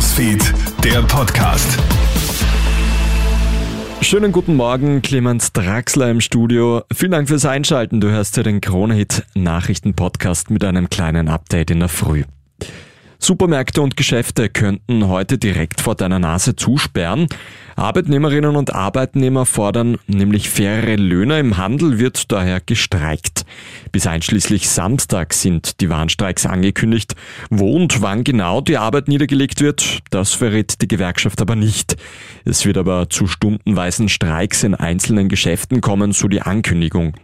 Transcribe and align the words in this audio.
Newsfeed, 0.00 0.54
der 0.82 1.02
Podcast. 1.02 1.78
Schönen 4.00 4.32
guten 4.32 4.56
Morgen, 4.56 5.02
Clemens 5.02 5.52
Draxler 5.52 6.10
im 6.10 6.22
Studio. 6.22 6.84
Vielen 6.90 7.10
Dank 7.10 7.28
fürs 7.28 7.44
Einschalten. 7.44 8.00
Du 8.00 8.08
hörst 8.08 8.34
ja 8.38 8.42
den 8.42 8.62
Kronehit 8.62 9.26
Nachrichten 9.34 9.92
Podcast 9.92 10.48
mit 10.48 10.64
einem 10.64 10.88
kleinen 10.88 11.28
Update 11.28 11.70
in 11.70 11.80
der 11.80 11.90
Früh. 11.90 12.24
Supermärkte 13.30 13.80
und 13.80 13.96
Geschäfte 13.96 14.48
könnten 14.48 15.06
heute 15.06 15.38
direkt 15.38 15.80
vor 15.80 15.94
deiner 15.94 16.18
Nase 16.18 16.56
zusperren. 16.56 17.28
Arbeitnehmerinnen 17.76 18.56
und 18.56 18.74
Arbeitnehmer 18.74 19.46
fordern 19.46 19.98
nämlich 20.08 20.50
fairere 20.50 20.96
Löhne. 20.96 21.38
Im 21.38 21.56
Handel 21.56 22.00
wird 22.00 22.32
daher 22.32 22.60
gestreikt. 22.60 23.46
Bis 23.92 24.08
einschließlich 24.08 24.68
Samstag 24.68 25.32
sind 25.32 25.80
die 25.80 25.88
Warnstreiks 25.88 26.44
angekündigt. 26.44 27.14
Wo 27.50 27.76
und 27.76 28.02
wann 28.02 28.24
genau 28.24 28.60
die 28.62 28.78
Arbeit 28.78 29.06
niedergelegt 29.06 29.60
wird, 29.60 30.00
das 30.10 30.32
verrät 30.32 30.82
die 30.82 30.88
Gewerkschaft 30.88 31.40
aber 31.40 31.54
nicht. 31.54 31.98
Es 32.44 32.66
wird 32.66 32.78
aber 32.78 33.10
zu 33.10 33.28
stundenweisen 33.28 34.08
Streiks 34.08 34.64
in 34.64 34.74
einzelnen 34.74 35.28
Geschäften 35.28 35.80
kommen, 35.80 36.10
so 36.10 36.26
die 36.26 36.42
Ankündigung. 36.42 37.14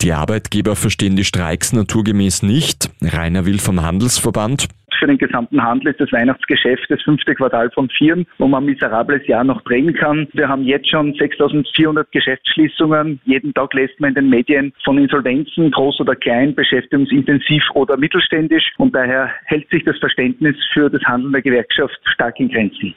Die 0.00 0.12
Arbeitgeber 0.12 0.74
verstehen 0.74 1.14
die 1.14 1.24
Streiks 1.24 1.72
naturgemäß 1.72 2.42
nicht. 2.42 2.90
Rainer 3.00 3.46
Will 3.46 3.60
vom 3.60 3.80
Handelsverband 3.80 4.66
für 4.98 5.06
den 5.06 5.18
gesamten 5.18 5.62
Handel 5.62 5.92
ist 5.92 6.00
das 6.00 6.12
Weihnachtsgeschäft 6.12 6.86
das 6.88 7.02
fünfte 7.02 7.34
Quartal 7.34 7.70
von 7.70 7.88
vier, 7.90 8.24
wo 8.38 8.46
man 8.46 8.62
ein 8.62 8.66
miserables 8.66 9.26
Jahr 9.26 9.44
noch 9.44 9.62
drehen 9.62 9.92
kann. 9.94 10.28
Wir 10.32 10.48
haben 10.48 10.64
jetzt 10.64 10.90
schon 10.90 11.14
6400 11.14 12.10
Geschäftsschließungen. 12.12 13.20
Jeden 13.24 13.54
Tag 13.54 13.74
lässt 13.74 13.98
man 14.00 14.10
in 14.10 14.14
den 14.14 14.30
Medien 14.30 14.72
von 14.84 14.98
Insolvenzen, 14.98 15.70
groß 15.70 16.00
oder 16.00 16.16
klein, 16.16 16.54
beschäftigungsintensiv 16.54 17.62
oder 17.74 17.96
mittelständisch. 17.96 18.72
Und 18.78 18.94
daher 18.94 19.30
hält 19.44 19.68
sich 19.70 19.84
das 19.84 19.98
Verständnis 19.98 20.56
für 20.72 20.90
das 20.90 21.02
Handeln 21.04 21.32
der 21.32 21.42
Gewerkschaft 21.42 21.98
stark 22.04 22.38
in 22.40 22.48
Grenzen. 22.48 22.94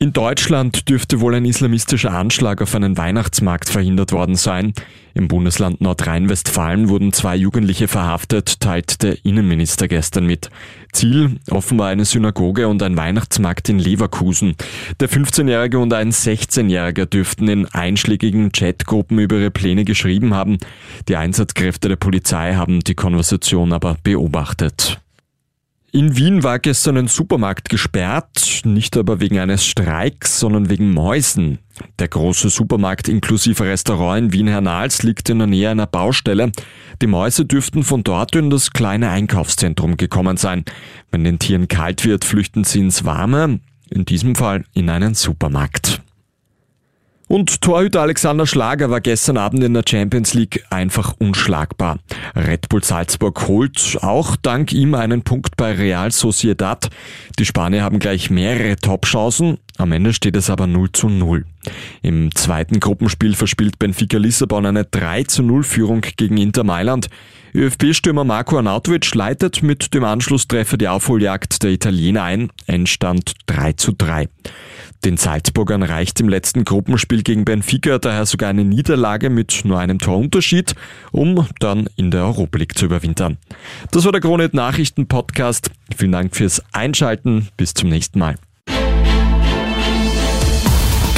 In 0.00 0.12
Deutschland 0.12 0.88
dürfte 0.88 1.20
wohl 1.20 1.34
ein 1.34 1.44
islamistischer 1.44 2.12
Anschlag 2.12 2.60
auf 2.60 2.74
einen 2.74 2.98
Weihnachtsmarkt 2.98 3.70
verhindert 3.70 4.10
worden 4.10 4.34
sein. 4.34 4.74
Im 5.14 5.28
Bundesland 5.28 5.80
Nordrhein-Westfalen 5.80 6.88
wurden 6.88 7.12
zwei 7.12 7.36
Jugendliche 7.36 7.86
verhaftet, 7.86 8.60
teilt 8.60 9.02
der 9.04 9.24
Innenminister 9.24 9.86
gestern 9.86 10.26
mit. 10.26 10.50
Ziel 10.92 11.38
offenbar 11.48 11.88
eine 11.88 12.04
Synagoge 12.04 12.66
und 12.66 12.82
ein 12.82 12.96
Weihnachtsmarkt 12.96 13.68
in 13.68 13.78
Leverkusen. 13.78 14.56
Der 14.98 15.08
15-Jährige 15.08 15.78
und 15.78 15.92
ein 15.92 16.10
16-Jähriger 16.10 17.06
dürften 17.06 17.48
in 17.48 17.66
einschlägigen 17.66 18.50
Chatgruppen 18.50 19.20
über 19.20 19.36
ihre 19.36 19.52
Pläne 19.52 19.84
geschrieben 19.84 20.34
haben. 20.34 20.58
Die 21.08 21.16
Einsatzkräfte 21.16 21.88
der 21.88 21.96
Polizei 21.96 22.54
haben 22.56 22.80
die 22.80 22.96
Konversation 22.96 23.72
aber 23.72 23.96
beobachtet. 24.02 25.00
In 25.94 26.16
Wien 26.16 26.42
war 26.42 26.58
gestern 26.58 26.96
ein 26.96 27.06
Supermarkt 27.06 27.68
gesperrt, 27.68 28.62
nicht 28.64 28.96
aber 28.96 29.20
wegen 29.20 29.38
eines 29.38 29.64
Streiks, 29.64 30.40
sondern 30.40 30.68
wegen 30.68 30.92
Mäusen. 30.92 31.60
Der 32.00 32.08
große 32.08 32.50
Supermarkt 32.50 33.08
inklusive 33.08 33.62
Restaurant 33.62 34.18
in 34.18 34.32
Wien-Hernals 34.32 35.04
liegt 35.04 35.30
in 35.30 35.38
der 35.38 35.46
Nähe 35.46 35.70
einer 35.70 35.86
Baustelle. 35.86 36.50
Die 37.00 37.06
Mäuse 37.06 37.44
dürften 37.44 37.84
von 37.84 38.02
dort 38.02 38.34
in 38.34 38.50
das 38.50 38.72
kleine 38.72 39.10
Einkaufszentrum 39.10 39.96
gekommen 39.96 40.36
sein. 40.36 40.64
Wenn 41.12 41.22
den 41.22 41.38
Tieren 41.38 41.68
kalt 41.68 42.04
wird, 42.04 42.24
flüchten 42.24 42.64
sie 42.64 42.80
ins 42.80 43.04
Warme, 43.04 43.60
in 43.88 44.04
diesem 44.04 44.34
Fall 44.34 44.64
in 44.74 44.90
einen 44.90 45.14
Supermarkt. 45.14 46.02
Und 47.26 47.62
Torhüter 47.62 48.02
Alexander 48.02 48.46
Schlager 48.46 48.90
war 48.90 49.00
gestern 49.00 49.38
Abend 49.38 49.64
in 49.64 49.72
der 49.72 49.84
Champions 49.88 50.34
League 50.34 50.64
einfach 50.70 51.14
unschlagbar. 51.18 51.98
Red 52.36 52.68
Bull 52.68 52.84
Salzburg 52.84 53.48
holt 53.48 53.98
auch 54.02 54.36
dank 54.36 54.72
ihm 54.72 54.94
einen 54.94 55.22
Punkt 55.22 55.56
bei 55.56 55.72
Real 55.72 56.10
Sociedad. 56.10 56.90
Die 57.38 57.46
Spanier 57.46 57.82
haben 57.82 57.98
gleich 57.98 58.30
mehrere 58.30 58.76
Top-Chancen. 58.76 59.58
Am 59.76 59.90
Ende 59.90 60.12
steht 60.12 60.36
es 60.36 60.50
aber 60.50 60.66
0 60.66 60.92
zu 60.92 61.08
0. 61.08 61.44
Im 62.02 62.34
zweiten 62.34 62.78
Gruppenspiel 62.78 63.34
verspielt 63.34 63.78
Benfica 63.78 64.18
Lissabon 64.18 64.66
eine 64.66 64.84
3 64.84 65.24
zu 65.24 65.42
0 65.42 65.64
Führung 65.64 66.02
gegen 66.16 66.36
Inter 66.36 66.62
Mailand. 66.62 67.08
ÖFB-Stürmer 67.54 68.24
Marco 68.24 68.56
Arnautovic 68.56 69.14
leitet 69.14 69.62
mit 69.62 69.94
dem 69.94 70.04
Anschlusstreffer 70.04 70.76
die 70.76 70.88
Aufholjagd 70.88 71.62
der 71.62 71.70
Italiener 71.70 72.22
ein. 72.22 72.50
Endstand 72.66 73.34
3 73.46 73.72
zu 73.72 73.92
3. 73.92 74.28
Den 75.04 75.16
Salzburgern 75.16 75.82
reicht 75.82 76.18
im 76.20 76.28
letzten 76.28 76.64
Gruppenspiel 76.64 77.22
gegen 77.22 77.44
Benfica 77.44 77.98
daher 77.98 78.26
sogar 78.26 78.50
eine 78.50 78.64
Niederlage 78.64 79.28
mit 79.28 79.62
nur 79.64 79.78
einem 79.78 79.98
Torunterschied, 79.98 80.74
um 81.12 81.46
dann 81.60 81.88
in 81.96 82.10
der 82.10 82.24
Europa 82.24 82.58
League 82.58 82.78
zu 82.78 82.86
überwintern. 82.86 83.38
Das 83.90 84.04
war 84.04 84.12
der 84.12 84.20
Kronet 84.20 84.54
Nachrichten 84.54 85.06
Podcast. 85.06 85.70
Vielen 85.96 86.12
Dank 86.12 86.34
fürs 86.34 86.62
Einschalten. 86.72 87.48
Bis 87.56 87.74
zum 87.74 87.88
nächsten 87.88 88.18
Mal. 88.18 88.36